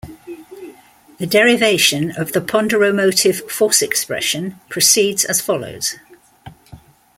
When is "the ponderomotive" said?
2.31-3.47